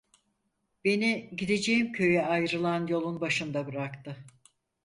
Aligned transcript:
Beni 0.85 1.29
gideceğim 1.35 1.91
köye 1.91 2.25
ayrılan 2.25 2.87
yolun 2.87 3.21
başında 3.21 3.67
bıraktı. 3.67 4.17